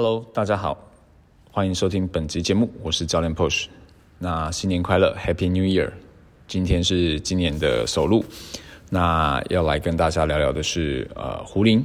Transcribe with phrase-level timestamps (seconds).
[0.00, 0.78] Hello，大家好，
[1.50, 3.66] 欢迎收听本集节目，我是教练 Push。
[4.20, 5.90] 那新年快乐，Happy New Year！
[6.46, 8.24] 今天是今年的首录，
[8.90, 11.84] 那要来跟大家聊聊的是呃壶铃。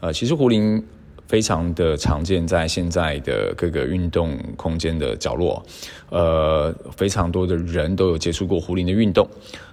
[0.00, 0.84] 呃，其实壶铃
[1.26, 5.64] 非常的常见在现在的各个运动空间的角落，
[6.10, 9.26] 呃，非常多的人都有接触过壶铃的运动。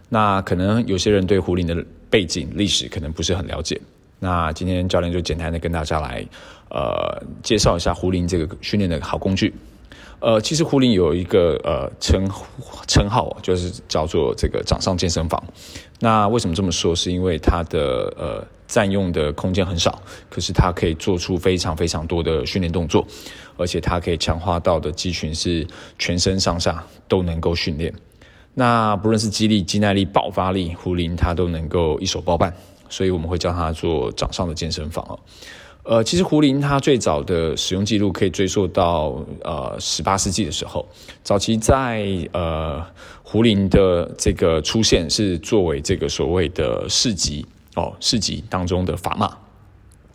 [0.07, 3.77] 那可能有些人对壶铃的背景历史可能不是很了解。
[4.25, 6.25] 那今天教练就简单的跟大家来，
[6.71, 9.53] 呃，介绍一下壶铃这个训练的好工具。
[10.19, 12.27] 呃，其实壶铃有一个呃称
[12.87, 15.43] 称号，就是叫做这个掌上健身房。
[15.99, 16.95] 那为什么这么说？
[16.95, 23.05] 是因为它的呃占用的空间很少，可是它可以做出非常非常多的训练动作，
[23.57, 25.67] 而且它可以强化到的肌群是
[25.99, 27.93] 全身上下都能够训练。
[28.55, 32.51] 那不论是肌力、肌耐力、爆发力，壶铃它都能够一手包办。
[32.89, 35.19] 所以我们会叫它做掌上的健身房哦。
[35.87, 40.83] 呃，其实胡林它最早的使用记录可以追溯到呃十八世纪的时候，
[41.21, 42.83] 早期在呃
[43.21, 49.37] 胡林的这个出现是作为这个所谓的市集哦市集当中的砝码，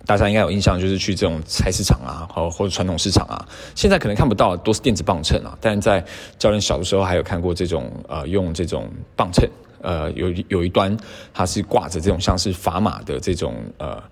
[0.06, 6.04] 大家应该有印象，就是去这种菜市场啊，或或者传统市场啊，现在可能看不到，都是电子磅秤啊，但在
[6.36, 9.48] 教练小的时候还有看过这种呃用这种磅秤。
[9.82, 10.96] 呃，有有一端
[11.32, 14.02] 它是挂着这种像是砝码的这种呃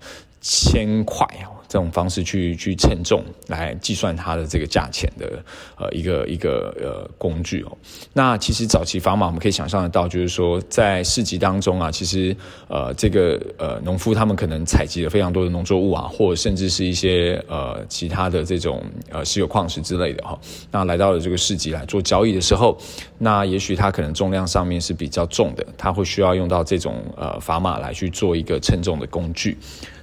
[0.41, 1.55] 铅块哦。
[1.69, 5.39] 这种方式去去称重来计算它的这个价钱的
[5.77, 7.77] 呃一个一个呃工具哦。
[8.11, 12.35] 那其实早期砝码我们可以想象得到，就是说在市集当中啊，其实
[12.69, 20.35] 呃这个呃农夫他们可能采集了非常多的农作物啊，或者甚至是一些呃其他的这种呃石油矿石之类的哈。
[20.71, 22.75] 那来到了这个市集来做交易的时候，
[23.19, 29.55] 那也许它可能重量上面是比较重的，它会需要用到这种呃砝码来去做一个称重的工具。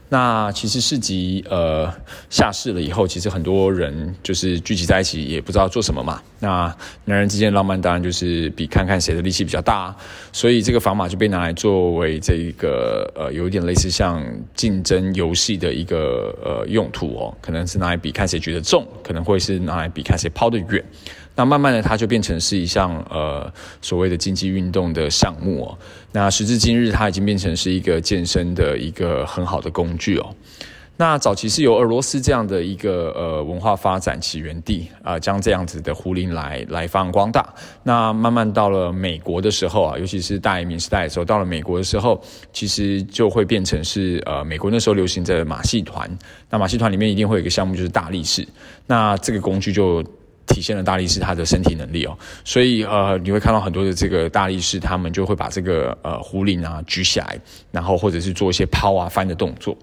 [0.09, 1.93] 那其实市集呃
[2.31, 6.23] 下市了以后，其实很多人就是聚集在一起，也不知道做什么嘛。
[6.39, 6.73] 那
[7.07, 9.95] 男人之间的浪漫当然就是比看看谁的力气比较大，
[10.33, 14.25] 所以这个砝码就被拿来作为这一个呃有一点类似像
[14.55, 20.85] 竞争游戏的一个呃用途哦，可能是拿来比看谁举得重，可能会是拿来比看谁抛得远。
[21.37, 23.53] 那慢慢的，它就变成是一项呃
[23.83, 25.79] 所谓的竞技运动的项目哦。
[26.11, 30.35] 那时至今日，它已经变成是一个健身的一个很好的工具哦。
[30.99, 37.47] 那早期是由俄罗斯这样的一个呃文化发展起源地啊，将这样子的壶铃来来发扬光大。
[37.83, 42.19] 那慢慢到了美国的时候啊，尤其是大移民时代的时候，到了美国的时候，
[42.51, 46.11] 其实就会变成是呃美国那时候流行的马戏团。
[46.49, 48.49] 那马戏团里面一定会有一个项目就是大力士，
[48.87, 50.03] 那这个工具就。
[50.47, 57.39] 体现了大力士他的身体能力哦，所以呃你会看到很多的这个大力士，他们就会把这个呃壶铃啊举起来，
[57.71, 59.77] 然后或者是做一些抛啊翻的动作。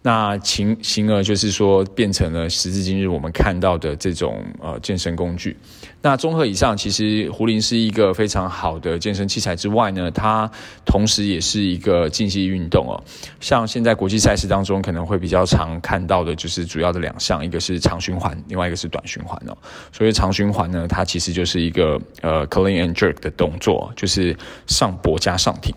[0.00, 5.56] 那形形而就是说，变成了时至今日我们看到的这种呃健身工具。
[6.00, 10.48] 那综合以上，其实壶铃是一个非常好的健身器材之外呢，它
[10.86, 13.02] 同时也是一个竞技运动哦。
[13.40, 19.58] 像现在国际赛事当中，可能会比较常看到的就是主要的两项，一个是长循环，另外一个是短循环哦。
[19.92, 24.34] 所以长循环呢，它其实就是一个呃 clean and jerk 的动作，就是
[24.68, 25.74] 上脖加上挺。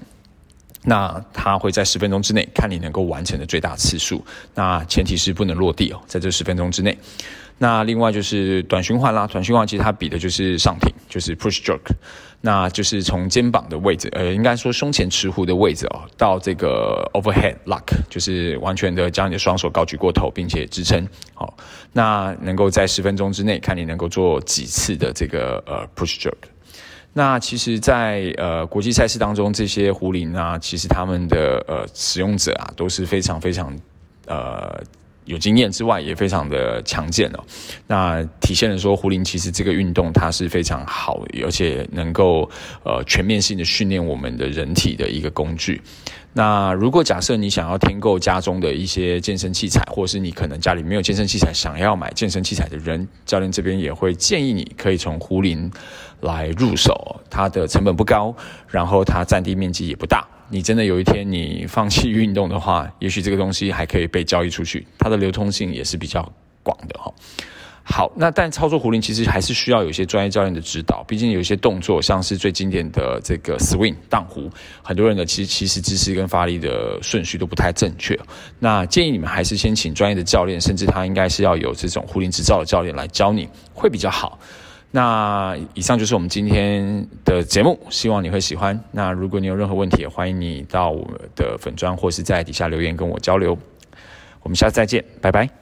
[0.83, 4.23] 那它会在十分钟之内看你能够完成的最大次数，
[4.55, 6.97] 那前提是不能落地哦，在这十分钟之内。
[7.57, 11.93] 那另外就是短循环啦，短循环其实它比的就是上挺，就是 push jerk，
[12.41, 21.55] 那就是从肩膀的位置，呃，应该说胸前持壶的位置哦，到这个 overhead lock，就是完全的将你的双手高举过头，并且支撑，好，
[21.93, 26.33] 那能够在十分钟之内看你能够做几次的这个呃 push jerk。
[27.13, 33.77] 那其实，在呃国际赛事当中，这些壶铃啊，其实他们的呃使用者啊，都是非常非常
[34.27, 34.81] 呃
[35.25, 37.43] 有经验之外，也非常的强健哦。
[37.85, 42.49] 那体现了说，壶铃其实这个运动它是非常好，而且能够
[42.83, 45.81] 呃全面性的训练我们的人体的一个工具。
[46.33, 55.69] 那如果假设你想要添购家中的一些健身器材，或是你可能家里没有健身器材，想要买健身器材的人，教练这边也会建议你可以从胡林
[56.21, 58.33] 来入手，它的成本不高，
[58.69, 60.25] 然后它占地面积也不大。
[60.49, 66.31] 你真的有一天你放弃运动的话，也许这个东西还可以被交易出去，它的流通性也是比较
[66.63, 67.13] 广的哈。
[67.83, 74.49] 好，那但操作壶铃其实还是需要有一些专业教练的指导，毕竟有一些动作，像是最经典的这个 swing 荡壶，
[74.83, 78.17] 很多人的其实其实姿势跟发力的顺序都不太正确。
[78.59, 84.39] 那建议你们还是先请专业的教练，甚至他应该是要有这种壶铃执照的教练来教你会比较好。
[84.91, 88.79] 那以上就是我们今天的节目，希望你会喜欢。
[88.91, 93.57] 那如果你有任何问题，也欢迎你到我的粉砖或是在底下留言跟我交流。
[94.43, 95.60] 我们下次再见，拜拜。